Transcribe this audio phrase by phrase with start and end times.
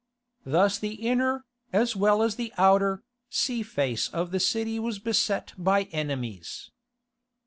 [0.47, 5.53] Thus the inner, as well as the outer, sea face of the city was beset
[5.59, 6.71] by enemies.